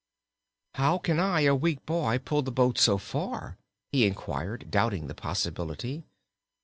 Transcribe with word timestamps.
"How 0.73 0.97
can 0.97 1.19
I, 1.19 1.41
a 1.41 1.53
weak 1.53 1.85
boy, 1.85 2.17
pull 2.17 2.41
the 2.41 2.51
boat 2.51 2.79
so 2.79 2.97
far?" 2.97 3.59
he 3.91 4.07
inquired, 4.07 4.71
doubting 4.71 5.05
the 5.05 5.13
possibility. 5.13 6.05